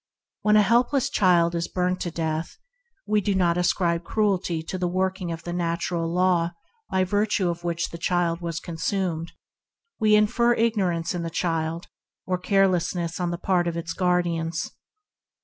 [0.41, 2.57] When a little child is burnt by matches,
[3.05, 6.53] we do not ascribe cruelty to the working of the natural law
[6.89, 9.33] by virtue of which the child was injured;
[9.99, 11.85] we infer ignorance in the child,
[12.25, 14.71] or carelessness on the part of its guardians.